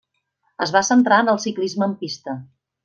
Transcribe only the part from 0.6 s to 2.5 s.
Es va centrar en el ciclisme en pista.